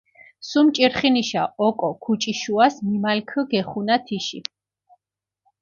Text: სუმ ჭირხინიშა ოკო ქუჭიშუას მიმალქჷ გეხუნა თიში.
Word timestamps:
სუმ 0.47 0.67
ჭირხინიშა 0.75 1.43
ოკო 1.67 1.89
ქუჭიშუას 2.03 2.75
მიმალქჷ 2.87 3.41
გეხუნა 3.51 3.95
თიში. 4.05 4.39